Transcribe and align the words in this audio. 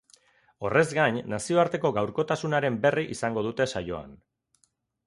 Horrez 0.69 0.85
gain, 0.99 1.19
nazioarteko 1.33 1.93
gaurkotasunaren 1.99 2.81
berri 2.87 3.07
izango 3.19 3.47
dute 3.51 3.71
saioan. 3.77 4.19